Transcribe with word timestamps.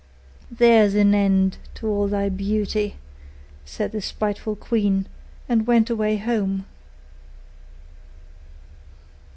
'There's 0.49 0.95
an 0.95 1.13
end 1.13 1.59
to 1.75 1.85
all 1.87 2.07
thy 2.07 2.27
beauty,' 2.27 2.95
said 3.65 3.91
the 3.91 4.01
spiteful 4.01 4.55
queen, 4.55 5.05
and 5.47 5.67
went 5.67 5.91
away 5.91 6.17
home. 6.17 6.65